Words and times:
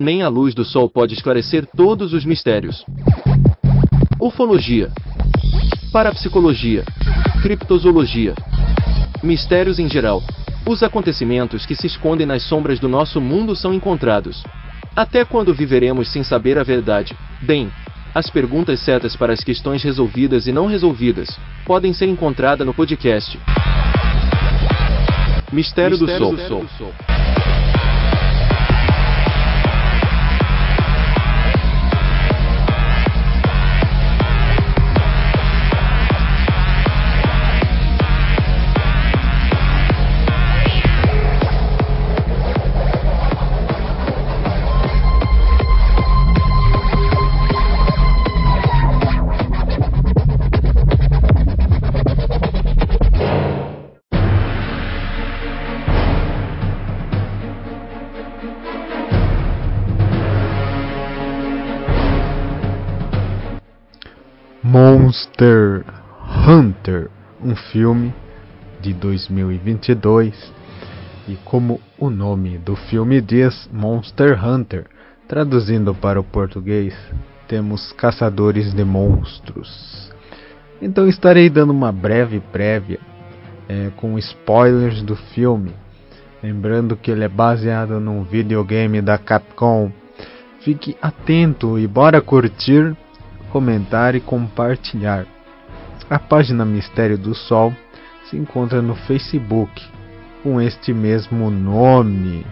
Nem 0.00 0.22
a 0.22 0.28
luz 0.28 0.54
do 0.54 0.64
sol 0.64 0.88
pode 0.88 1.12
esclarecer 1.12 1.66
todos 1.76 2.14
os 2.14 2.24
mistérios. 2.24 2.86
Ufologia, 4.18 4.90
parapsicologia, 5.92 6.84
criptozoologia, 7.42 8.34
mistérios 9.22 9.78
em 9.78 9.90
geral. 9.90 10.22
Os 10.66 10.82
acontecimentos 10.82 11.66
que 11.66 11.74
se 11.74 11.86
escondem 11.86 12.26
nas 12.26 12.42
sombras 12.44 12.80
do 12.80 12.88
nosso 12.88 13.20
mundo 13.20 13.54
são 13.54 13.74
encontrados. 13.74 14.42
Até 14.96 15.22
quando 15.22 15.52
viveremos 15.52 16.10
sem 16.10 16.24
saber 16.24 16.56
a 16.56 16.62
verdade? 16.62 17.14
Bem, 17.42 17.70
as 18.14 18.30
perguntas 18.30 18.80
certas 18.80 19.14
para 19.14 19.34
as 19.34 19.44
questões 19.44 19.82
resolvidas 19.82 20.46
e 20.46 20.52
não 20.52 20.64
resolvidas 20.64 21.38
podem 21.66 21.92
ser 21.92 22.06
encontradas 22.06 22.66
no 22.66 22.72
podcast 22.72 23.38
Mistério, 25.52 25.98
Mistério 25.98 25.98
do, 25.98 26.38
Sol. 26.48 26.62
Do 26.62 26.68
Sol. 26.78 27.19
Monster 64.90 65.84
Hunter, 66.48 67.08
um 67.40 67.54
filme 67.54 68.12
de 68.80 68.92
2022 68.92 70.52
e 71.28 71.36
como 71.44 71.80
o 71.96 72.10
nome 72.10 72.58
do 72.58 72.74
filme 72.74 73.20
diz, 73.20 73.70
Monster 73.72 74.44
Hunter, 74.44 74.86
traduzindo 75.28 75.94
para 75.94 76.18
o 76.18 76.24
português, 76.24 76.92
temos 77.46 77.92
caçadores 77.92 78.74
de 78.74 78.82
monstros. 78.82 80.10
Então 80.82 81.06
estarei 81.06 81.48
dando 81.48 81.70
uma 81.70 81.92
breve 81.92 82.40
prévia 82.40 82.98
é, 83.68 83.92
com 83.96 84.18
spoilers 84.18 85.02
do 85.02 85.14
filme, 85.14 85.72
lembrando 86.42 86.96
que 86.96 87.12
ele 87.12 87.22
é 87.22 87.28
baseado 87.28 88.00
num 88.00 88.24
videogame 88.24 89.00
da 89.00 89.16
Capcom. 89.16 89.92
Fique 90.62 90.96
atento 91.00 91.78
e 91.78 91.86
bora 91.86 92.20
curtir 92.20 92.96
comentar 93.50 94.14
e 94.14 94.20
compartilhar. 94.20 95.26
A 96.08 96.18
página 96.18 96.64
Mistério 96.64 97.18
do 97.18 97.34
Sol 97.34 97.72
se 98.24 98.36
encontra 98.36 98.80
no 98.80 98.94
Facebook 98.94 99.82
com 100.42 100.60
este 100.60 100.92
mesmo 100.92 101.50
nome. 101.50 102.46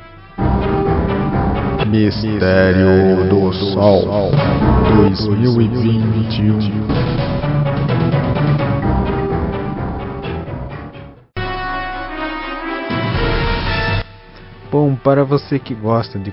Mistério 1.87 3.29
do 3.29 3.53
Sol 3.53 4.31
2021. 5.07 6.59
Bom, 14.71 14.95
para 14.97 15.25
você 15.25 15.59
que 15.59 15.75
gosta 15.75 16.19
de 16.19 16.33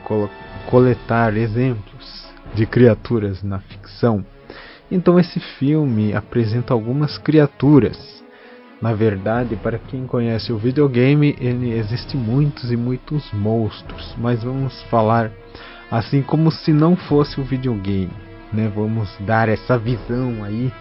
coletar 0.70 1.38
exemplos 1.38 2.25
de 2.56 2.66
criaturas 2.66 3.44
na 3.44 3.60
ficção, 3.60 4.26
então 4.90 5.20
esse 5.20 5.40
filme 5.40 6.14
apresenta 6.14 6.74
algumas 6.74 7.18
criaturas. 7.18 8.24
Na 8.82 8.94
verdade, 8.94 9.56
para 9.56 9.78
quem 9.78 10.06
conhece 10.06 10.52
o 10.52 10.58
videogame, 10.58 11.36
ele 11.40 11.72
existe 11.72 12.16
muitos 12.16 12.72
e 12.72 12.78
muitos 12.78 13.32
monstros, 13.34 14.16
mas 14.18 14.44
vamos 14.44 14.82
falar 14.84 15.32
assim 15.90 16.22
como 16.22 16.52
se 16.52 16.74
não 16.74 16.96
fosse 16.96 17.40
o 17.40 17.44
videogame, 17.44 18.12
né? 18.52 18.72
Vamos 18.76 19.10
dar 19.22 19.50
essa 19.50 19.78
visão 19.78 20.44
aí 20.44 20.72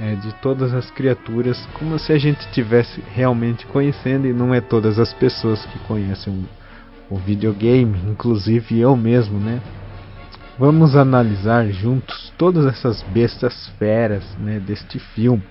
é, 0.00 0.14
de 0.16 0.32
todas 0.36 0.74
as 0.74 0.90
criaturas, 0.90 1.66
como 1.74 1.98
se 1.98 2.12
a 2.12 2.18
gente 2.18 2.46
tivesse 2.52 3.02
realmente 3.14 3.66
conhecendo 3.66 4.26
e 4.26 4.32
não 4.32 4.54
é 4.54 4.60
todas 4.60 4.98
as 4.98 5.12
pessoas 5.12 5.64
que 5.66 5.78
conhecem 5.80 6.46
o, 7.10 7.16
videogame, 7.16 7.96
inclusive 8.08 8.80
eu 8.80 8.96
mesmo, 8.96 9.38
né? 9.38 9.60
Vamos 10.56 10.94
analisar 10.94 11.66
juntos 11.66 12.32
todas 12.38 12.64
essas 12.66 13.02
bestas 13.02 13.68
feras 13.78 14.24
né, 14.38 14.60
deste 14.60 15.00
filme. 15.00 15.42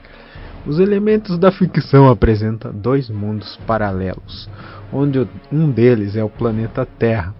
Os 0.65 0.79
elementos 0.79 1.37
da 1.37 1.51
ficção 1.51 2.07
apresentam 2.07 2.71
dois 2.71 3.09
mundos 3.09 3.59
paralelos, 3.67 4.49
onde 4.93 5.27
um 5.51 5.69
deles 5.69 6.15
é 6.15 6.23
o 6.23 6.29
planeta 6.29 6.85
Terra 6.85 7.35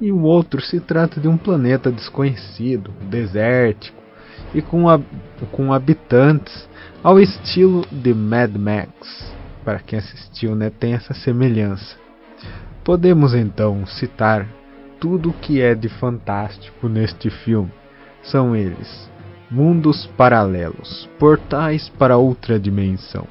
e 0.00 0.10
o 0.10 0.22
outro 0.22 0.60
se 0.60 0.80
trata 0.80 1.20
de 1.20 1.28
um 1.28 1.36
planeta 1.36 1.92
desconhecido, 1.92 2.92
desértico 3.08 4.02
e 4.52 4.60
com, 4.60 4.84
com 5.52 5.72
habitantes 5.72 6.68
ao 7.04 7.20
estilo 7.20 7.86
de 7.90 8.12
Mad 8.12 8.54
Max. 8.56 9.32
Para 9.64 9.78
quem 9.78 10.00
assistiu, 10.00 10.56
né, 10.56 10.70
tem 10.70 10.94
essa 10.94 11.14
semelhança. 11.14 11.96
Podemos 12.84 13.32
então 13.32 13.86
citar 13.86 14.46
tudo 15.00 15.32
que 15.32 15.60
é 15.60 15.74
de 15.74 15.88
fantástico 15.88 16.88
neste 16.88 17.30
filme. 17.30 17.72
São 18.22 18.56
eles: 18.56 19.10
mundos 19.50 20.06
paralelos, 20.16 21.08
portais 21.18 21.88
para 21.88 22.16
outra 22.16 22.58
dimensão, 22.58 23.26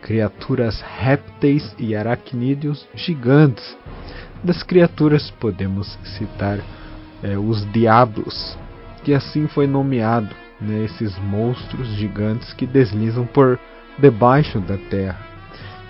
criaturas 0.00 0.80
répteis 0.80 1.74
e 1.78 1.94
aracnídeos 1.94 2.86
gigantes. 2.94 3.76
Das 4.42 4.62
criaturas 4.62 5.30
podemos 5.30 5.98
citar 6.16 6.58
é, 7.22 7.38
os 7.38 7.70
diabos, 7.72 8.58
que 9.04 9.14
assim 9.14 9.46
foi 9.46 9.68
nomeado, 9.68 10.34
né, 10.60 10.84
esses 10.84 11.16
monstros 11.18 11.86
gigantes 11.88 12.52
que 12.52 12.66
deslizam 12.66 13.24
por 13.24 13.58
debaixo 13.98 14.58
da 14.58 14.76
terra. 14.76 15.20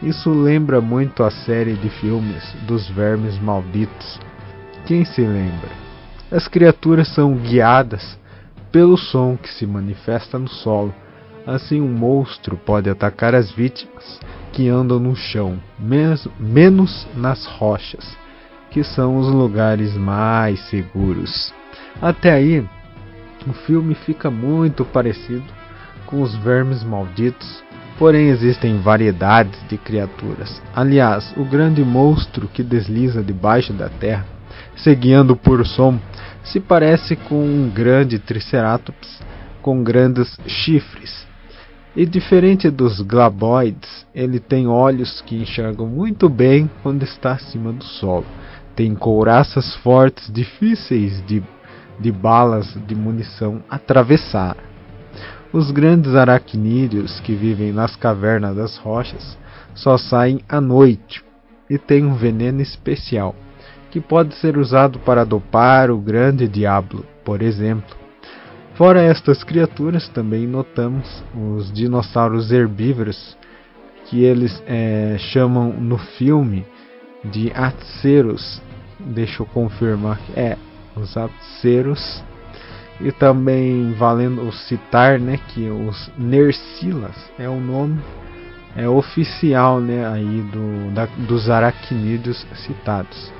Isso 0.02 0.30
lembra 0.30 0.80
muito 0.80 1.22
a 1.22 1.30
série 1.30 1.74
de 1.74 1.88
filmes 1.88 2.44
dos 2.66 2.88
vermes 2.90 3.38
malditos 3.38 4.20
quem 4.86 5.04
se 5.04 5.20
lembra? 5.20 5.70
As 6.30 6.48
criaturas 6.48 7.08
são 7.08 7.34
guiadas 7.34 8.18
pelo 8.72 8.96
som 8.96 9.36
que 9.36 9.48
se 9.48 9.66
manifesta 9.66 10.38
no 10.38 10.48
solo. 10.48 10.94
Assim, 11.46 11.80
um 11.80 11.88
monstro 11.88 12.56
pode 12.56 12.88
atacar 12.88 13.34
as 13.34 13.50
vítimas 13.50 14.18
que 14.52 14.68
andam 14.68 14.98
no 14.98 15.14
chão, 15.14 15.58
menos 15.78 17.06
nas 17.14 17.46
rochas, 17.46 18.16
que 18.70 18.82
são 18.82 19.18
os 19.18 19.28
lugares 19.28 19.96
mais 19.96 20.60
seguros. 20.68 21.52
Até 22.00 22.32
aí, 22.32 22.66
o 23.46 23.52
filme 23.52 23.94
fica 23.94 24.30
muito 24.30 24.84
parecido 24.84 25.44
com 26.06 26.22
os 26.22 26.34
vermes 26.36 26.82
malditos, 26.82 27.62
porém 27.98 28.28
existem 28.28 28.78
variedades 28.78 29.60
de 29.68 29.76
criaturas. 29.78 30.62
Aliás, 30.74 31.32
o 31.36 31.44
grande 31.44 31.84
monstro 31.84 32.48
que 32.48 32.62
desliza 32.62 33.22
debaixo 33.22 33.72
da 33.72 33.88
terra 33.88 34.31
seguindo 34.76 35.36
por 35.36 35.64
som, 35.66 35.98
se 36.42 36.60
parece 36.60 37.16
com 37.16 37.44
um 37.44 37.70
grande 37.70 38.18
triceratops 38.18 39.20
com 39.62 39.82
grandes 39.82 40.38
chifres. 40.46 41.26
E 41.94 42.04
diferente 42.04 42.68
dos 42.68 43.00
glaboides, 43.00 44.06
ele 44.14 44.40
tem 44.40 44.66
olhos 44.66 45.20
que 45.20 45.36
enxergam 45.36 45.86
muito 45.86 46.28
bem 46.28 46.68
quando 46.82 47.02
está 47.04 47.32
acima 47.32 47.72
do 47.72 47.84
solo. 47.84 48.26
Tem 48.74 48.94
couraças 48.94 49.74
fortes, 49.76 50.32
difíceis 50.32 51.24
de, 51.26 51.42
de 52.00 52.10
balas 52.10 52.76
de 52.86 52.94
munição 52.94 53.62
atravessar. 53.70 54.56
Os 55.52 55.70
grandes 55.70 56.14
aracnídeos 56.14 57.20
que 57.20 57.34
vivem 57.34 57.72
nas 57.72 57.94
cavernas 57.94 58.56
das 58.56 58.78
rochas 58.78 59.38
só 59.74 59.98
saem 59.98 60.40
à 60.48 60.60
noite 60.60 61.22
e 61.68 61.76
têm 61.76 62.06
um 62.06 62.14
veneno 62.14 62.62
especial 62.62 63.34
que 63.92 64.00
pode 64.00 64.34
ser 64.36 64.56
usado 64.56 64.98
para 65.00 65.22
dopar 65.22 65.90
o 65.90 65.98
grande 65.98 66.48
diabo, 66.48 67.04
por 67.22 67.42
exemplo. 67.42 67.94
Fora 68.74 69.02
estas 69.02 69.44
criaturas, 69.44 70.08
também 70.08 70.46
notamos 70.46 71.22
os 71.36 71.70
dinossauros 71.70 72.50
herbívoros, 72.50 73.36
que 74.06 74.24
eles 74.24 74.62
é, 74.66 75.16
chamam 75.18 75.74
no 75.74 75.98
filme 75.98 76.64
de 77.22 77.52
Atceros. 77.54 78.62
Deixa 78.98 79.42
eu 79.42 79.46
confirmar 79.46 80.18
é 80.34 80.56
os 80.96 81.14
Atceros. 81.14 82.24
E 82.98 83.12
também 83.12 83.92
valendo 83.92 84.50
citar 84.52 85.20
né, 85.20 85.38
que 85.48 85.68
os 85.68 86.10
Nersilas 86.16 87.30
é 87.38 87.48
o 87.48 87.60
nome 87.60 88.00
é 88.74 88.88
oficial 88.88 89.80
né, 89.80 90.06
aí 90.06 90.40
do, 90.50 90.94
da, 90.94 91.06
dos 91.28 91.50
aracnídeos 91.50 92.46
citados. 92.64 93.30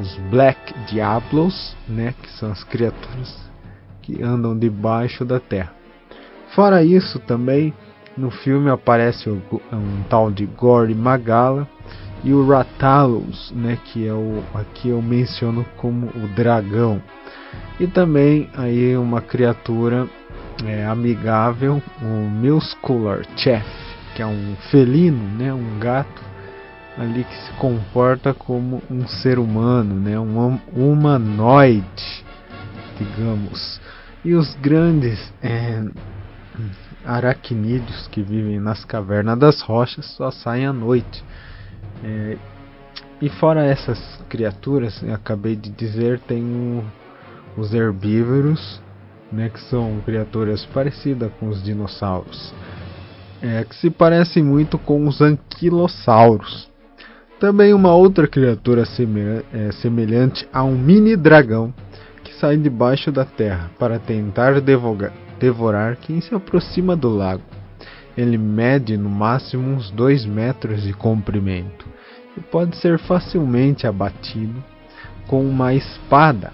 Os 0.00 0.16
Black 0.30 0.74
Diablos, 0.86 1.76
né, 1.88 2.14
que 2.22 2.30
são 2.30 2.50
as 2.50 2.64
criaturas 2.64 3.50
que 4.02 4.22
andam 4.22 4.58
debaixo 4.58 5.24
da 5.24 5.38
terra. 5.38 5.72
Fora 6.54 6.82
isso, 6.82 7.18
também 7.20 7.72
no 8.16 8.30
filme 8.30 8.70
aparece 8.70 9.30
um 9.30 10.02
tal 10.08 10.30
de 10.30 10.46
Gory 10.46 10.94
Magala 10.94 11.68
e 12.24 12.32
o 12.32 12.46
Rathalos, 12.46 13.52
né, 13.52 13.78
que 13.84 14.06
é 14.06 14.12
o 14.12 14.42
aqui 14.54 14.88
eu 14.88 15.00
menciono 15.00 15.64
como 15.76 16.08
o 16.08 16.28
dragão. 16.34 17.00
E 17.78 17.86
também 17.86 18.48
aí 18.56 18.96
uma 18.96 19.20
criatura 19.20 20.06
é, 20.66 20.84
amigável, 20.86 21.82
o 22.02 22.04
Muscular 22.04 23.22
Chef, 23.36 23.66
que 24.14 24.22
é 24.22 24.26
um 24.26 24.54
felino, 24.70 25.22
né, 25.38 25.52
um 25.52 25.78
gato 25.78 26.29
ali 26.96 27.24
que 27.24 27.34
se 27.34 27.52
comporta 27.52 28.34
como 28.34 28.82
um 28.90 29.06
ser 29.06 29.38
humano, 29.38 29.94
né, 29.94 30.18
um 30.18 30.58
humanoide, 30.74 32.24
digamos. 32.98 33.80
E 34.24 34.34
os 34.34 34.54
grandes 34.56 35.32
é, 35.42 35.82
aracnídeos 37.04 38.06
que 38.08 38.22
vivem 38.22 38.60
nas 38.60 38.84
cavernas 38.84 39.38
das 39.38 39.60
rochas 39.60 40.04
só 40.16 40.30
saem 40.30 40.66
à 40.66 40.72
noite. 40.72 41.24
É, 42.04 42.36
e 43.20 43.28
fora 43.28 43.64
essas 43.64 43.98
criaturas, 44.28 45.02
acabei 45.12 45.54
de 45.54 45.70
dizer, 45.70 46.20
tem 46.20 46.42
o, 46.42 46.84
os 47.60 47.74
herbívoros, 47.74 48.80
né, 49.30 49.48
que 49.48 49.60
são 49.60 50.00
criaturas 50.04 50.64
parecidas 50.66 51.30
com 51.38 51.48
os 51.48 51.62
dinossauros, 51.62 52.52
é, 53.42 53.64
que 53.64 53.74
se 53.76 53.90
parecem 53.90 54.42
muito 54.42 54.78
com 54.78 55.06
os 55.06 55.20
anquilossauros. 55.20 56.69
Também 57.40 57.72
uma 57.72 57.94
outra 57.94 58.28
criatura 58.28 58.82
é, 58.82 59.72
semelhante 59.72 60.46
a 60.52 60.62
um 60.62 60.76
mini 60.76 61.16
dragão 61.16 61.72
que 62.22 62.34
sai 62.34 62.58
debaixo 62.58 63.10
da 63.10 63.24
terra 63.24 63.70
para 63.78 63.98
tentar 63.98 64.60
devorar, 64.60 65.10
devorar 65.38 65.96
quem 65.96 66.20
se 66.20 66.34
aproxima 66.34 66.94
do 66.94 67.08
lago. 67.08 67.42
Ele 68.14 68.36
mede 68.36 68.98
no 68.98 69.08
máximo 69.08 69.70
uns 69.70 69.90
2 69.90 70.26
metros 70.26 70.82
de 70.82 70.92
comprimento 70.92 71.86
e 72.36 72.42
pode 72.42 72.76
ser 72.76 72.98
facilmente 72.98 73.86
abatido 73.86 74.62
com 75.26 75.42
uma 75.42 75.72
espada. 75.72 76.52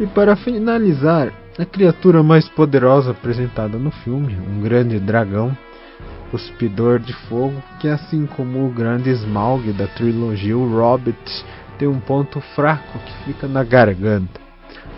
E 0.00 0.06
para 0.06 0.34
finalizar, 0.34 1.32
a 1.56 1.64
criatura 1.64 2.24
mais 2.24 2.48
poderosa 2.48 3.12
apresentada 3.12 3.78
no 3.78 3.92
filme, 3.92 4.36
um 4.36 4.60
grande 4.60 4.98
dragão, 4.98 5.56
cuspidor 6.30 6.98
de 6.98 7.12
fogo, 7.12 7.62
que 7.80 7.88
assim 7.88 8.26
como 8.26 8.66
o 8.66 8.70
grande 8.70 9.10
Smaug 9.10 9.72
da 9.72 9.86
trilogia 9.86 10.56
O 10.56 10.76
Hobbit, 10.76 11.44
tem 11.78 11.88
um 11.88 12.00
ponto 12.00 12.40
fraco 12.54 12.98
que 12.98 13.24
fica 13.24 13.46
na 13.46 13.62
garganta. 13.62 14.40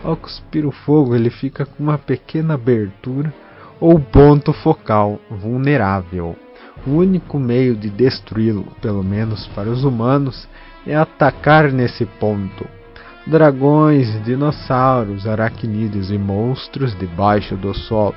Ao 0.02 0.16
cuspir 0.16 0.66
o 0.66 0.70
fogo, 0.70 1.14
ele 1.14 1.30
fica 1.30 1.66
com 1.66 1.82
uma 1.82 1.98
pequena 1.98 2.54
abertura 2.54 3.32
ou 3.80 3.98
ponto 3.98 4.52
focal 4.52 5.20
vulnerável. 5.30 6.36
O 6.86 6.90
único 6.90 7.38
meio 7.38 7.74
de 7.74 7.90
destruí-lo, 7.90 8.66
pelo 8.80 9.02
menos 9.02 9.46
para 9.48 9.68
os 9.68 9.84
humanos, 9.84 10.48
é 10.86 10.94
atacar 10.94 11.72
nesse 11.72 12.06
ponto. 12.06 12.66
Dragões, 13.26 14.22
dinossauros, 14.24 15.26
aracnídeos 15.26 16.10
e 16.10 16.16
monstros 16.16 16.96
debaixo 16.96 17.56
do 17.56 17.74
solo. 17.74 18.14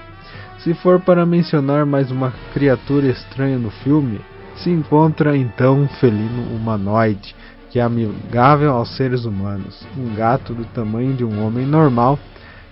Se 0.63 0.75
for 0.75 0.99
para 0.99 1.25
mencionar 1.25 1.87
mais 1.87 2.11
uma 2.11 2.31
criatura 2.53 3.07
estranha 3.07 3.57
no 3.57 3.71
filme, 3.71 4.21
se 4.57 4.69
encontra 4.69 5.35
então 5.35 5.79
um 5.79 5.87
felino 5.87 6.55
humanoide 6.55 7.35
que 7.71 7.79
é 7.79 7.81
amigável 7.81 8.71
aos 8.71 8.95
seres 8.95 9.25
humanos, 9.25 9.83
um 9.97 10.13
gato 10.13 10.53
do 10.53 10.63
tamanho 10.65 11.13
de 11.13 11.23
um 11.23 11.43
homem 11.43 11.65
normal 11.65 12.19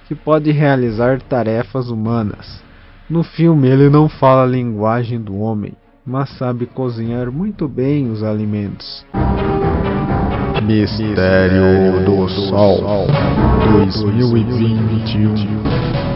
que 0.07 0.13
pode 0.13 0.51
realizar 0.51 1.19
tarefas 1.21 1.89
humanas. 1.89 2.61
No 3.09 3.23
filme, 3.23 3.67
ele 3.67 3.89
não 3.89 4.07
fala 4.07 4.43
a 4.43 4.47
linguagem 4.47 5.19
do 5.19 5.39
homem, 5.39 5.73
mas 6.05 6.29
sabe 6.37 6.67
cozinhar 6.67 7.31
muito 7.31 7.67
bem 7.67 8.11
os 8.11 8.21
alimentos. 8.21 9.03
Mistério 10.61 12.05
do 12.05 12.27
Sol 12.27 13.07
2021 13.71 16.08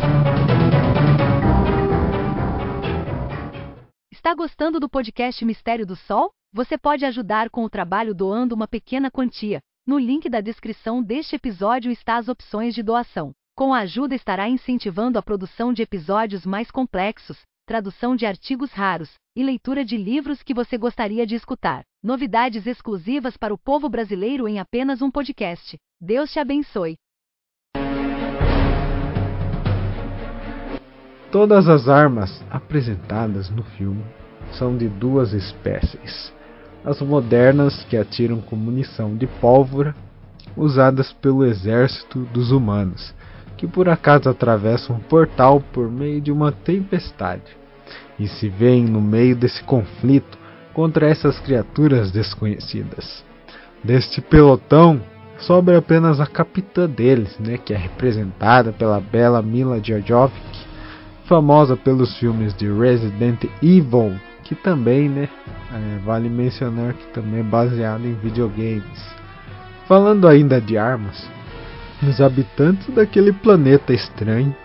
Está 4.24 4.34
gostando 4.34 4.80
do 4.80 4.88
podcast 4.88 5.44
Mistério 5.44 5.86
do 5.86 5.98
Sol? 5.98 6.31
Você 6.54 6.78
pode 6.78 7.04
ajudar 7.04 7.50
com 7.50 7.66
o 7.66 7.70
trabalho 7.70 8.16
doando 8.16 8.56
uma 8.56 8.70
pequena 8.70 9.12
quantia. 9.12 9.60
No 9.86 10.00
link 10.00 10.30
da 10.30 10.40
descrição 10.40 11.04
deste 11.04 11.36
episódio 11.36 11.92
está 11.92 12.16
as 12.16 12.30
opções 12.30 12.74
de 12.74 12.81
doação. 12.81 13.34
Com 13.54 13.74
a 13.74 13.80
ajuda 13.80 14.16
estará 14.16 14.48
incentivando 14.48 15.20
a 15.20 15.22
produção 15.22 15.74
de 15.74 15.81
episódios 15.81 16.46
mais 16.46 16.72
complexos, 16.72 17.42
tradução 17.66 18.16
de 18.16 18.25
artigos 18.25 18.72
raros 18.72 19.14
e 19.36 19.44
leitura 19.44 19.84
de 19.84 19.98
livros 19.98 20.42
que 20.42 20.54
você 20.54 20.78
gostaria 20.78 21.28
de 21.28 21.36
escutar. 21.36 21.84
Novidades 22.02 22.66
exclusivas 22.66 23.36
para 23.36 23.54
o 23.54 23.58
povo 23.58 23.90
brasileiro 23.90 24.48
em 24.48 24.58
apenas 24.58 25.02
um 25.02 25.12
podcast. 25.12 25.76
Deus 26.00 26.31
te 26.31 26.40
abençoe. 26.40 26.96
Todas 31.33 31.68
as 31.68 31.89
armas 31.89 32.44
apresentadas 32.50 33.50
no 33.50 33.63
filme 33.63 34.06
são 34.51 34.77
de 34.77 34.88
duas 34.88 35.33
espécies 35.33 36.31
as 36.85 37.01
modernas 37.01 37.83
que 37.89 37.97
atiram 37.97 38.39
com 38.39 38.56
munição 38.56 39.15
de 39.15 39.25
pólvora 39.25 39.95
usadas 40.56 41.12
pelo 41.13 41.44
exército 41.44 42.19
dos 42.31 42.51
humanos, 42.51 43.15
que 43.57 43.65
por 43.65 43.89
acaso 43.89 44.30
atravessam 44.30 44.97
um 44.97 45.00
portal 45.00 45.59
por 45.74 45.89
meio 45.89 46.21
de 46.21 46.31
uma 46.31 46.51
tempestade 46.51 47.57
e 48.19 48.27
se 48.27 48.47
veem 48.50 48.85
no 48.85 49.01
meio 49.01 49.35
desse 49.35 49.63
conflito 49.63 50.38
contra 50.71 51.09
essas 51.09 51.39
criaturas 51.39 52.12
desconhecidas. 52.12 53.25
Deste 53.83 54.21
pelotão 54.21 55.01
sobra 55.39 55.80
apenas 55.80 56.19
a 56.19 56.27
capitã 56.27 56.88
deles, 56.88 57.39
né, 57.39 57.57
que 57.57 57.74
é 57.74 57.77
representada 57.77 58.71
pela 58.71 59.00
bela 59.00 59.41
Mila 59.41 59.81
Jovovich, 59.81 60.73
famosa 61.25 61.75
pelos 61.75 62.18
filmes 62.18 62.54
de 62.54 62.72
Resident 62.72 63.44
Evil 63.62 64.14
que 64.44 64.56
também, 64.56 65.10
né, 65.10 65.30
é, 65.74 65.98
vale 66.00 66.30
mencionar 66.30 66.94
que 66.94 67.08
também 67.08 67.40
é 67.40 67.44
baseado 67.44 68.06
em 68.06 68.14
videogames. 68.14 69.16
Falando 69.88 70.28
ainda 70.28 70.62
de 70.62 70.78
armas, 70.78 71.28
os 72.08 72.22
habitantes 72.22 72.94
daquele 72.94 73.31
planeta 73.31 73.94
estranho 73.94 74.56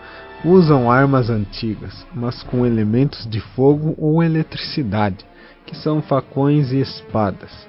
usam 0.43 0.91
armas 0.91 1.29
antigas, 1.29 2.05
mas 2.13 2.43
com 2.43 2.65
elementos 2.65 3.27
de 3.27 3.39
fogo 3.39 3.95
ou 3.97 4.23
eletricidade, 4.23 5.25
que 5.65 5.75
são 5.75 6.01
facões 6.01 6.71
e 6.71 6.79
espadas. 6.79 7.67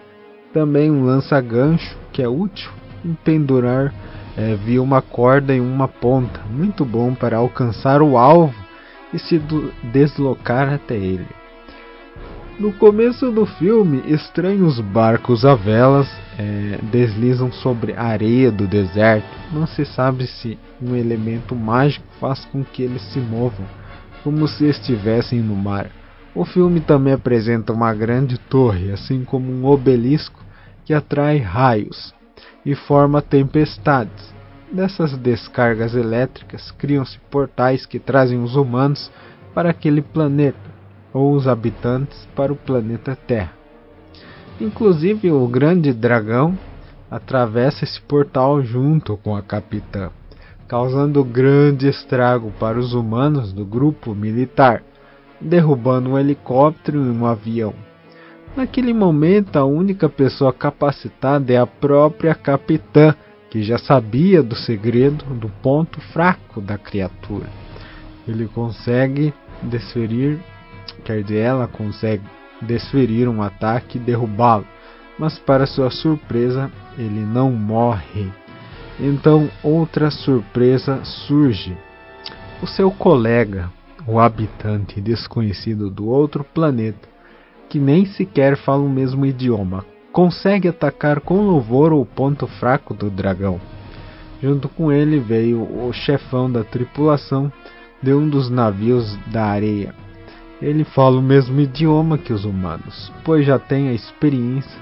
Também 0.52 0.90
um 0.90 1.04
lança-gancho, 1.04 1.96
que 2.12 2.22
é 2.22 2.28
útil 2.28 2.70
em 3.04 3.14
pendurar 3.14 3.94
é, 4.36 4.54
via 4.54 4.82
uma 4.82 5.02
corda 5.02 5.54
em 5.54 5.60
uma 5.60 5.88
ponta, 5.88 6.40
muito 6.50 6.84
bom 6.84 7.14
para 7.14 7.36
alcançar 7.36 8.02
o 8.02 8.16
alvo 8.16 8.69
e 9.12 9.18
se 9.18 9.40
deslocar 9.92 10.72
até 10.72 10.94
ele. 10.94 11.26
No 12.58 12.72
começo 12.74 13.30
do 13.30 13.46
filme, 13.46 14.02
estranhos 14.06 14.78
barcos 14.80 15.46
a 15.46 15.54
velas 15.54 16.06
é, 16.38 16.78
deslizam 16.92 17.50
sobre 17.50 17.94
a 17.94 18.02
areia 18.02 18.52
do 18.52 18.66
deserto. 18.66 19.26
Não 19.50 19.66
se 19.66 19.86
sabe 19.86 20.26
se 20.26 20.58
um 20.80 20.94
elemento 20.94 21.56
mágico 21.56 22.04
faz 22.20 22.44
com 22.46 22.62
que 22.62 22.82
eles 22.82 23.00
se 23.12 23.18
movam, 23.18 23.64
como 24.22 24.46
se 24.46 24.66
estivessem 24.66 25.40
no 25.40 25.56
mar. 25.56 25.90
O 26.34 26.44
filme 26.44 26.80
também 26.80 27.14
apresenta 27.14 27.72
uma 27.72 27.94
grande 27.94 28.36
torre, 28.36 28.92
assim 28.92 29.24
como 29.24 29.50
um 29.50 29.64
obelisco 29.64 30.44
que 30.84 30.92
atrai 30.92 31.38
raios 31.38 32.14
e 32.64 32.74
forma 32.74 33.22
tempestades. 33.22 34.34
Dessas 34.72 35.16
descargas 35.18 35.96
elétricas 35.96 36.70
criam-se 36.70 37.18
portais 37.30 37.84
que 37.84 37.98
trazem 37.98 38.40
os 38.40 38.54
humanos 38.54 39.10
para 39.52 39.70
aquele 39.70 40.00
planeta 40.00 40.70
ou 41.12 41.34
os 41.34 41.48
habitantes 41.48 42.28
para 42.36 42.52
o 42.52 42.56
planeta 42.56 43.16
Terra. 43.16 43.52
Inclusive, 44.60 45.32
o 45.32 45.46
grande 45.48 45.92
dragão 45.92 46.56
atravessa 47.10 47.82
esse 47.82 48.00
portal 48.00 48.62
junto 48.62 49.16
com 49.16 49.34
a 49.34 49.42
capitã, 49.42 50.10
causando 50.68 51.24
grande 51.24 51.88
estrago 51.88 52.52
para 52.60 52.78
os 52.78 52.94
humanos 52.94 53.52
do 53.52 53.64
grupo 53.64 54.14
militar, 54.14 54.84
derrubando 55.40 56.10
um 56.10 56.18
helicóptero 56.18 57.04
e 57.04 57.10
um 57.10 57.26
avião. 57.26 57.74
Naquele 58.56 58.92
momento, 58.92 59.56
a 59.56 59.64
única 59.64 60.08
pessoa 60.08 60.52
capacitada 60.52 61.52
é 61.52 61.56
a 61.56 61.66
própria 61.66 62.34
capitã, 62.36 63.16
que 63.50 63.62
já 63.62 63.76
sabia 63.78 64.42
do 64.42 64.54
segredo 64.54 65.24
do 65.34 65.48
ponto 65.62 66.00
fraco 66.12 66.60
da 66.60 66.78
criatura. 66.78 67.48
Ele 68.26 68.46
consegue 68.46 69.34
desferir 69.62 70.38
quer 71.04 71.22
dizer, 71.22 71.38
ela 71.38 71.66
consegue 71.66 72.22
desferir 72.60 73.28
um 73.28 73.42
ataque 73.42 73.98
e 73.98 74.00
derrubá-lo, 74.00 74.66
mas 75.18 75.38
para 75.38 75.66
sua 75.66 75.90
surpresa, 75.90 76.70
ele 76.98 77.20
não 77.20 77.50
morre. 77.50 78.30
Então 78.98 79.50
outra 79.62 80.10
surpresa 80.10 81.02
surge. 81.04 81.76
O 82.62 82.66
seu 82.66 82.90
colega, 82.90 83.70
o 84.06 84.18
habitante 84.18 85.00
desconhecido 85.00 85.90
do 85.90 86.06
outro 86.06 86.44
planeta, 86.44 87.08
que 87.68 87.78
nem 87.78 88.04
sequer 88.04 88.56
fala 88.56 88.82
o 88.82 88.90
mesmo 88.90 89.24
idioma, 89.24 89.84
consegue 90.12 90.68
atacar 90.68 91.20
com 91.20 91.42
louvor 91.42 91.92
o 91.92 92.04
ponto 92.04 92.46
fraco 92.46 92.94
do 92.94 93.10
dragão. 93.10 93.60
Junto 94.42 94.68
com 94.68 94.90
ele 94.90 95.18
veio 95.18 95.62
o 95.62 95.92
chefão 95.92 96.50
da 96.50 96.64
tripulação 96.64 97.52
de 98.02 98.12
um 98.12 98.28
dos 98.28 98.48
navios 98.48 99.16
da 99.26 99.44
areia. 99.44 99.94
Ele 100.60 100.84
fala 100.84 101.18
o 101.18 101.22
mesmo 101.22 101.60
idioma 101.60 102.18
que 102.18 102.32
os 102.32 102.44
humanos, 102.44 103.12
pois 103.24 103.46
já 103.46 103.58
tem 103.58 103.88
a 103.88 103.92
experiência 103.92 104.80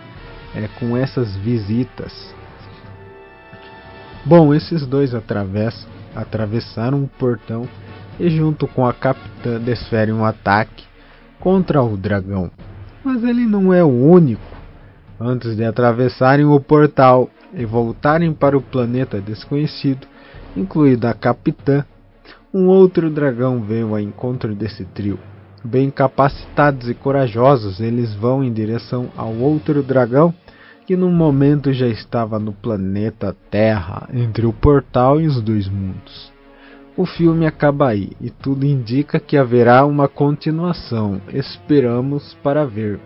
é, 0.54 0.68
com 0.78 0.97
essas 0.97 1.37
visitas 1.37 2.35
Bom, 4.28 4.52
esses 4.52 4.87
dois 4.87 5.14
atravessam, 5.14 5.88
atravessaram 6.14 7.02
o 7.02 7.08
portão 7.08 7.66
e, 8.20 8.28
junto 8.28 8.66
com 8.66 8.85
a 8.85 8.92
capitã, 8.92 9.58
desferem 9.58 10.14
um 10.14 10.23
ataque 10.23 10.85
contra 11.40 11.82
o 11.82 11.97
dragão. 11.97 12.50
Mas 13.02 13.25
ele 13.25 13.47
não 13.47 13.73
é 13.73 13.82
o 13.82 13.88
único. 13.88 14.48
Antes 15.20 15.56
de 15.56 15.64
atravessarem 15.64 16.44
o 16.44 16.60
portal 16.60 17.28
e 17.52 17.64
voltarem 17.64 18.32
para 18.32 18.56
o 18.56 18.62
planeta 18.62 19.20
desconhecido, 19.20 20.06
incluída 20.56 21.10
a 21.10 21.14
capitã, 21.14 21.84
um 22.54 22.66
outro 22.66 23.10
dragão 23.10 23.60
veio 23.60 23.88
ao 23.88 24.00
encontro 24.00 24.54
desse 24.54 24.84
trio. 24.84 25.18
Bem 25.64 25.90
capacitados 25.90 26.88
e 26.88 26.94
corajosos, 26.94 27.80
eles 27.80 28.14
vão 28.14 28.44
em 28.44 28.52
direção 28.52 29.10
ao 29.16 29.34
outro 29.34 29.82
dragão 29.82 30.32
que 30.87 30.96
no 30.96 31.10
momento 31.10 31.72
já 31.72 31.87
estava 31.87 32.38
no 32.38 32.52
planeta 32.52 33.37
Terra, 33.50 34.08
entre 34.14 34.46
o 34.46 34.52
portal 34.52 35.20
e 35.20 35.26
os 35.26 35.42
dois 35.42 35.68
mundos. 35.68 36.32
O 36.96 37.04
filme 37.04 37.46
acaba 37.46 37.88
aí 37.88 38.12
e 38.20 38.30
tudo 38.30 38.64
indica 38.64 39.20
que 39.20 39.37
haverá 39.37 39.84
uma 39.84 40.08
continuação. 40.08 41.20
Esperamos 41.28 42.34
para 42.42 42.64
ver. 42.64 42.98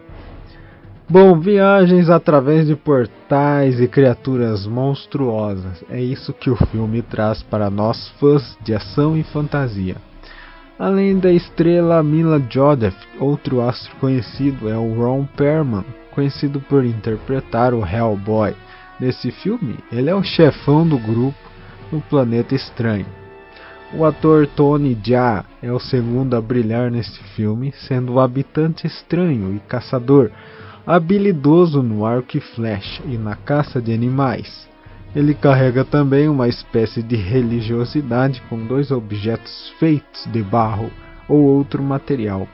Bom, 1.08 1.38
viagens 1.38 2.08
através 2.08 2.66
de 2.66 2.76
portais 2.76 3.80
e 3.80 3.88
criaturas 3.88 4.66
monstruosas. 4.66 5.84
É 5.90 6.00
isso 6.00 6.32
que 6.32 6.48
o 6.48 6.56
filme 6.56 7.02
traz 7.02 7.42
para 7.42 7.68
nós 7.68 8.08
fãs 8.20 8.56
de 8.62 8.74
ação 8.74 9.16
e 9.16 9.22
fantasia. 9.22 9.96
Além 10.78 11.18
da 11.18 11.30
estrela 11.30 12.02
Mila 12.02 12.40
Jovovich, 12.48 12.96
outro 13.20 13.60
astro 13.60 13.94
conhecido 13.96 14.68
é 14.68 14.76
o 14.76 14.94
Ron 14.94 15.26
Perlman, 15.36 15.84
conhecido 16.12 16.60
por 16.60 16.84
interpretar 16.84 17.74
o 17.74 17.84
Hellboy. 17.84 18.54
Nesse 18.98 19.30
filme, 19.30 19.76
ele 19.92 20.08
é 20.08 20.14
o 20.14 20.22
chefão 20.22 20.86
do 20.86 20.98
grupo 20.98 21.38
no 21.90 22.00
Planeta 22.00 22.54
Estranho. 22.54 23.06
O 23.94 24.06
ator 24.06 24.46
Tony 24.46 24.98
Jaa 25.04 25.44
é 25.62 25.70
o 25.70 25.78
segundo 25.78 26.34
a 26.34 26.40
brilhar 26.40 26.90
nesse 26.90 27.22
filme, 27.34 27.72
sendo 27.86 28.14
o 28.14 28.20
habitante 28.20 28.86
estranho 28.86 29.54
e 29.54 29.60
caçador, 29.60 30.30
habilidoso 30.86 31.82
no 31.82 32.04
arco 32.04 32.36
e 32.36 32.40
flecha 32.40 33.02
e 33.04 33.16
na 33.16 33.36
caça 33.36 33.80
de 33.80 33.92
animais. 33.92 34.68
Ele 35.14 35.34
carrega 35.34 35.84
também 35.84 36.28
uma 36.28 36.48
espécie 36.48 37.02
de 37.02 37.16
religiosidade 37.16 38.42
com 38.48 38.66
dois 38.66 38.90
objetos 38.90 39.72
feitos 39.78 40.26
de 40.32 40.42
barro 40.42 40.90
ou 41.28 41.40
outro 41.42 41.82
material, 41.82 42.48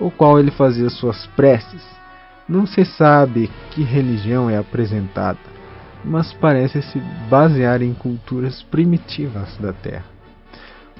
o 0.00 0.10
qual 0.10 0.38
ele 0.38 0.50
fazia 0.50 0.90
suas 0.90 1.26
preces. 1.28 1.82
Não 2.48 2.66
se 2.66 2.84
sabe 2.84 3.48
que 3.70 3.82
religião 3.82 4.50
é 4.50 4.58
apresentada, 4.58 5.38
mas 6.04 6.32
parece 6.32 6.82
se 6.82 6.98
basear 7.30 7.82
em 7.82 7.94
culturas 7.94 8.62
primitivas 8.64 9.56
da 9.58 9.72
Terra. 9.72 10.12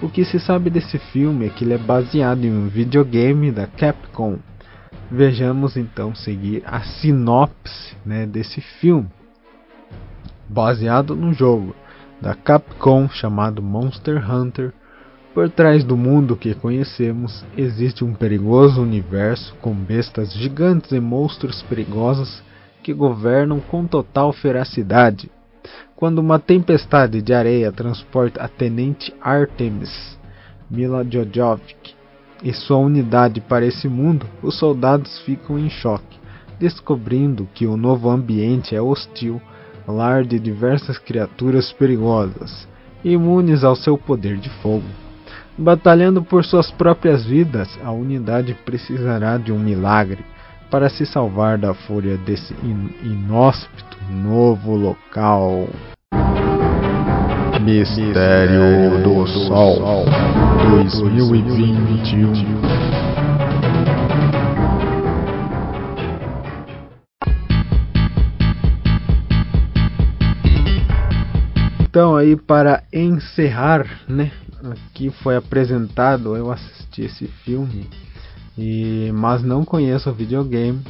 O 0.00 0.08
que 0.08 0.24
se 0.24 0.40
sabe 0.40 0.70
desse 0.70 0.98
filme 0.98 1.46
é 1.46 1.48
que 1.48 1.64
ele 1.64 1.74
é 1.74 1.78
baseado 1.78 2.44
em 2.44 2.52
um 2.52 2.68
videogame 2.68 3.50
da 3.50 3.66
Capcom. 3.66 4.38
Vejamos 5.14 5.76
então 5.76 6.14
seguir 6.14 6.62
a 6.64 6.80
sinopse 6.80 7.94
né, 8.02 8.24
desse 8.24 8.62
filme, 8.62 9.10
baseado 10.48 11.14
no 11.14 11.34
jogo 11.34 11.76
da 12.18 12.34
Capcom 12.34 13.06
chamado 13.10 13.60
Monster 13.60 14.24
Hunter 14.26 14.72
por 15.34 15.50
trás 15.50 15.84
do 15.84 15.98
mundo 15.98 16.34
que 16.34 16.54
conhecemos 16.54 17.44
existe 17.58 18.02
um 18.02 18.14
perigoso 18.14 18.80
universo 18.80 19.54
com 19.60 19.74
bestas 19.74 20.32
gigantes 20.32 20.92
e 20.92 20.98
monstros 20.98 21.60
perigosos 21.60 22.42
que 22.82 22.94
governam 22.94 23.60
com 23.60 23.86
total 23.86 24.32
feracidade. 24.32 25.30
Quando 25.94 26.20
uma 26.20 26.38
tempestade 26.38 27.20
de 27.20 27.34
areia 27.34 27.70
transporta 27.70 28.42
a 28.42 28.48
Tenente 28.48 29.14
Artemis 29.20 30.18
Mila 30.70 31.04
Jojovic 31.04 32.00
e 32.42 32.52
sua 32.52 32.78
unidade 32.78 33.40
para 33.40 33.64
esse 33.64 33.88
mundo, 33.88 34.26
os 34.42 34.56
soldados 34.58 35.18
ficam 35.20 35.58
em 35.58 35.70
choque, 35.70 36.18
descobrindo 36.58 37.48
que 37.54 37.66
o 37.66 37.76
novo 37.76 38.10
ambiente 38.10 38.74
é 38.74 38.80
hostil, 38.80 39.40
lar 39.86 40.24
de 40.24 40.38
diversas 40.38 40.98
criaturas 40.98 41.72
perigosas, 41.72 42.66
imunes 43.04 43.64
ao 43.64 43.76
seu 43.76 43.96
poder 43.96 44.36
de 44.38 44.48
fogo. 44.60 44.84
Batalhando 45.56 46.22
por 46.22 46.44
suas 46.44 46.70
próprias 46.70 47.24
vidas, 47.24 47.68
a 47.84 47.90
unidade 47.90 48.56
precisará 48.64 49.36
de 49.36 49.52
um 49.52 49.58
milagre 49.58 50.24
para 50.70 50.88
se 50.88 51.04
salvar 51.04 51.58
da 51.58 51.74
fúria 51.74 52.16
desse 52.16 52.54
inóspito 53.02 53.98
novo 54.10 54.74
local. 54.74 55.68
Mistério 57.62 59.02
do 59.04 59.24
Sol 59.26 60.04
2021 60.68 62.32
Então 71.82 72.16
aí 72.16 72.34
para 72.34 72.82
encerrar, 72.92 73.86
né, 74.08 74.32
aqui 74.64 75.10
foi 75.22 75.36
apresentado, 75.36 76.34
eu 76.34 76.50
assisti 76.50 77.02
esse 77.02 77.28
filme, 77.44 77.88
e 78.58 79.12
mas 79.14 79.44
não 79.44 79.64
conheço 79.64 80.10
o 80.10 80.14
videogame. 80.14 80.82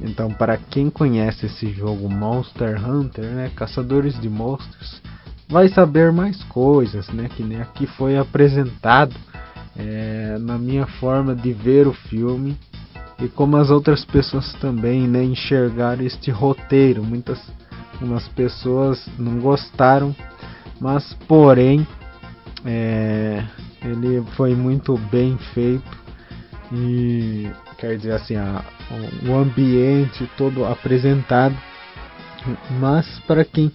Então, 0.00 0.30
para 0.30 0.56
quem 0.56 0.90
conhece 0.90 1.46
esse 1.46 1.72
jogo 1.72 2.08
Monster 2.08 2.88
Hunter, 2.88 3.24
né, 3.24 3.50
Caçadores 3.56 4.20
de 4.20 4.28
Monstros, 4.28 5.02
vai 5.48 5.68
saber 5.68 6.12
mais 6.12 6.42
coisas, 6.44 7.08
né, 7.08 7.28
que 7.28 7.42
nem 7.42 7.60
aqui 7.60 7.86
foi 7.86 8.16
apresentado 8.16 9.14
é, 9.76 10.36
na 10.40 10.58
minha 10.58 10.86
forma 10.86 11.34
de 11.34 11.52
ver 11.52 11.86
o 11.86 11.92
filme 11.92 12.56
e 13.20 13.28
como 13.28 13.56
as 13.56 13.70
outras 13.70 14.04
pessoas 14.04 14.52
também, 14.54 15.06
né, 15.06 15.22
enxergaram 15.22 16.04
este 16.04 16.30
roteiro. 16.30 17.02
Muitas 17.02 17.40
umas 18.00 18.26
pessoas 18.28 19.06
não 19.18 19.38
gostaram, 19.38 20.14
mas 20.80 21.14
porém 21.28 21.86
é, 22.64 23.44
ele 23.82 24.22
foi 24.36 24.54
muito 24.54 24.98
bem 25.10 25.38
feito 25.52 26.04
e 26.72 27.48
quer 27.78 27.96
dizer 27.96 28.12
assim 28.12 28.36
a, 28.36 28.64
o 29.26 29.34
ambiente 29.34 30.28
todo 30.36 30.64
apresentado 30.64 31.56
mas 32.80 33.06
para 33.26 33.44
quem 33.44 33.72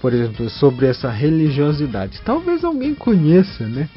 por 0.00 0.12
exemplo 0.12 0.48
sobre 0.50 0.86
essa 0.86 1.10
religiosidade. 1.10 2.20
Talvez 2.24 2.64
alguém 2.64 2.94
conheça 2.94 3.66
né? 3.66 3.88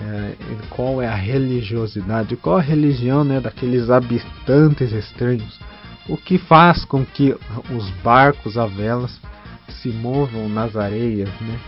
É, 0.00 0.34
qual 0.70 1.00
é 1.00 1.06
a 1.06 1.14
religiosidade 1.14 2.34
qual 2.36 2.56
a 2.56 2.60
religião 2.60 3.22
né 3.22 3.40
daqueles 3.40 3.90
habitantes 3.90 4.92
estranhos? 4.92 5.60
O 6.08 6.16
que 6.16 6.38
faz 6.38 6.84
com 6.84 7.04
que 7.04 7.36
os 7.74 7.90
barcos 8.02 8.58
a 8.58 8.66
velas 8.66 9.20
se 9.68 9.88
movam 9.88 10.48
nas 10.48 10.76
areias 10.76 11.30
né? 11.40 11.58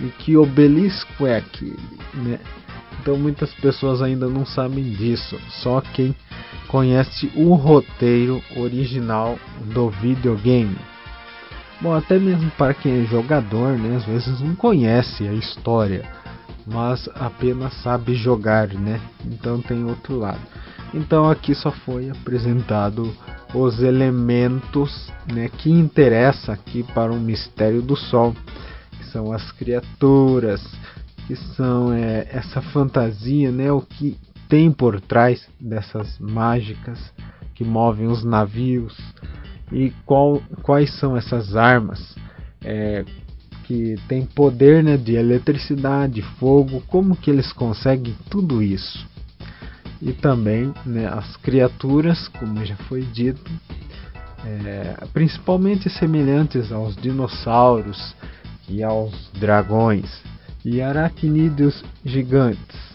E 0.00 0.06
que 0.06 0.36
obelisco 0.36 1.26
é 1.26 1.36
aquele, 1.38 1.78
né? 2.14 2.38
Então 3.00 3.16
muitas 3.16 3.52
pessoas 3.54 4.00
ainda 4.00 4.28
não 4.28 4.46
sabem 4.46 4.84
disso, 4.84 5.38
só 5.48 5.80
quem 5.80 6.14
conhece 6.68 7.30
o 7.34 7.54
roteiro 7.54 8.42
original 8.56 9.38
do 9.74 9.90
videogame. 9.90 10.76
Bom, 11.82 11.92
até 11.92 12.16
mesmo 12.16 12.48
para 12.52 12.72
quem 12.72 13.02
é 13.02 13.04
jogador, 13.06 13.76
né, 13.76 13.96
às 13.96 14.04
vezes 14.04 14.40
não 14.40 14.54
conhece 14.54 15.26
a 15.26 15.32
história, 15.32 16.08
mas 16.64 17.08
apenas 17.16 17.74
sabe 17.82 18.14
jogar, 18.14 18.68
né? 18.68 19.00
Então 19.26 19.60
tem 19.60 19.84
outro 19.84 20.16
lado. 20.16 20.38
Então 20.94 21.28
aqui 21.28 21.56
só 21.56 21.72
foi 21.72 22.08
apresentado 22.08 23.12
os 23.52 23.82
elementos, 23.82 25.10
né, 25.32 25.48
que 25.48 25.70
interessa 25.70 26.52
aqui 26.52 26.84
para 26.94 27.12
o 27.12 27.18
mistério 27.18 27.82
do 27.82 27.96
Sol 27.96 28.32
são 29.10 29.32
as 29.32 29.50
criaturas, 29.50 30.64
que 31.26 31.34
são 31.34 31.92
é, 31.92 32.28
essa 32.30 32.62
fantasia, 32.62 33.50
né, 33.50 33.72
o 33.72 33.80
que 33.80 34.16
tem 34.48 34.70
por 34.70 35.00
trás 35.00 35.48
dessas 35.60 36.16
mágicas 36.20 37.12
que 37.54 37.64
movem 37.64 38.06
os 38.06 38.22
navios 38.22 38.96
e 39.72 39.90
qual, 40.04 40.42
quais 40.62 40.92
são 40.98 41.16
essas 41.16 41.56
armas 41.56 42.14
é, 42.62 43.04
que 43.64 43.96
têm 44.06 44.26
poder 44.26 44.84
né, 44.84 44.96
de 44.96 45.14
eletricidade, 45.14 46.20
fogo, 46.38 46.82
como 46.88 47.16
que 47.16 47.30
eles 47.30 47.52
conseguem 47.52 48.14
tudo 48.28 48.62
isso. 48.62 49.06
E 50.00 50.12
também 50.12 50.74
né, 50.84 51.06
as 51.06 51.36
criaturas, 51.36 52.28
como 52.28 52.64
já 52.64 52.76
foi 52.76 53.02
dito, 53.02 53.50
é, 54.44 55.06
principalmente 55.12 55.88
semelhantes 55.88 56.72
aos 56.72 56.96
dinossauros 56.96 58.14
e 58.68 58.82
aos 58.82 59.30
dragões 59.38 60.22
e 60.64 60.82
aracnídeos 60.82 61.82
gigantes. 62.04 62.92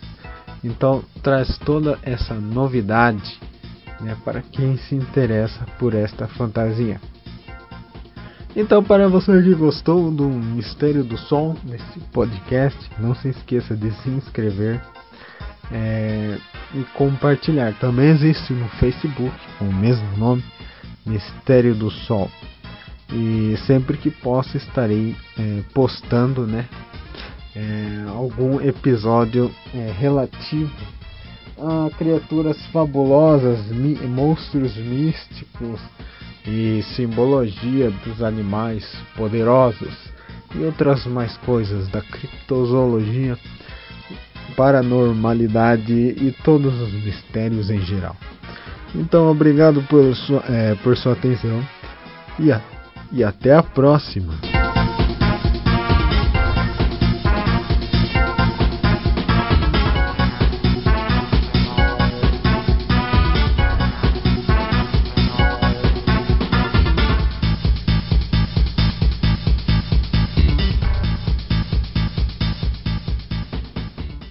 Então 0.63 1.03
traz 1.23 1.57
toda 1.59 1.97
essa 2.03 2.33
novidade 2.33 3.39
né, 4.01 4.15
para 4.23 4.41
quem 4.41 4.77
se 4.77 4.95
interessa 4.95 5.65
por 5.79 5.93
esta 5.93 6.27
fantasia. 6.27 6.99
Então, 8.55 8.83
para 8.83 9.07
você 9.07 9.41
que 9.43 9.53
gostou 9.53 10.09
do 10.09 10.27
Mistério 10.27 11.03
do 11.03 11.17
Sol, 11.17 11.55
nesse 11.63 11.99
podcast, 12.11 12.77
não 12.97 13.13
se 13.13 13.29
esqueça 13.29 13.75
de 13.75 13.91
se 14.01 14.09
inscrever 14.09 14.81
é, 15.71 16.37
e 16.73 16.83
compartilhar. 16.95 17.73
Também 17.79 18.09
existe 18.09 18.53
no 18.53 18.67
Facebook 18.69 19.35
com 19.59 19.65
o 19.65 19.73
mesmo 19.73 20.17
nome, 20.17 20.43
Mistério 21.05 21.75
do 21.75 21.91
Sol. 21.91 22.31
E 23.13 23.55
sempre 23.67 23.95
que 23.97 24.09
posso 24.09 24.57
estarei 24.57 25.15
é, 25.37 25.61
postando 25.73 26.47
né, 26.47 26.67
é, 27.55 28.05
algum 28.09 28.59
episódio 28.59 29.51
é, 29.73 29.91
relativo 29.91 30.96
a 31.59 31.89
criaturas 31.97 32.57
fabulosas, 32.67 33.59
monstros 34.07 34.75
místicos 34.77 35.79
e 36.45 36.81
simbologia 36.95 37.91
dos 38.05 38.21
animais 38.21 38.85
poderosos 39.15 39.93
e 40.55 40.63
outras 40.63 41.05
mais 41.05 41.35
coisas 41.37 41.87
da 41.89 42.01
criptozoologia, 42.01 43.37
paranormalidade 44.55 45.93
e 45.93 46.35
todos 46.43 46.73
os 46.79 46.93
mistérios 46.93 47.69
em 47.69 47.81
geral. 47.81 48.15
Então, 48.95 49.29
obrigado 49.29 49.83
por 49.83 50.15
sua, 50.15 50.43
é, 50.47 50.75
por 50.75 50.95
sua 50.95 51.13
atenção 51.13 51.61
e, 52.39 52.51
a, 52.51 52.61
e 53.11 53.23
até 53.23 53.53
a 53.53 53.61
próxima. 53.61 54.33